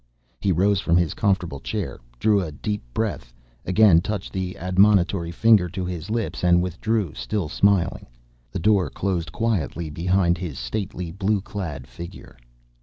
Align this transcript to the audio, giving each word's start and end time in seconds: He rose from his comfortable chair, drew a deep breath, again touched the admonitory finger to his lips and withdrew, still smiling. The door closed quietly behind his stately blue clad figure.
He 0.39 0.51
rose 0.51 0.79
from 0.79 0.97
his 0.97 1.13
comfortable 1.13 1.59
chair, 1.59 1.99
drew 2.17 2.41
a 2.41 2.51
deep 2.51 2.81
breath, 2.91 3.35
again 3.67 4.01
touched 4.01 4.33
the 4.33 4.57
admonitory 4.57 5.29
finger 5.29 5.69
to 5.69 5.85
his 5.85 6.09
lips 6.09 6.43
and 6.43 6.59
withdrew, 6.59 7.13
still 7.13 7.47
smiling. 7.47 8.07
The 8.51 8.57
door 8.57 8.89
closed 8.89 9.31
quietly 9.31 9.91
behind 9.91 10.39
his 10.39 10.57
stately 10.57 11.11
blue 11.11 11.39
clad 11.39 11.85
figure. 11.85 12.35